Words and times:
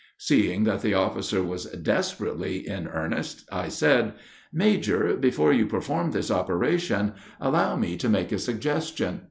Seeing 0.17 0.63
that 0.63 0.81
the 0.81 0.95
officer 0.95 1.43
was 1.43 1.65
desperately 1.65 2.67
in 2.67 2.87
earnest, 2.87 3.47
I 3.51 3.67
said, 3.67 4.13
"Major, 4.51 5.15
before 5.15 5.53
you 5.53 5.67
perform 5.67 6.09
this 6.09 6.31
operation, 6.31 7.13
allow 7.39 7.75
me 7.75 7.97
to 7.97 8.09
make 8.09 8.31
a 8.31 8.39
suggestion." 8.39 9.19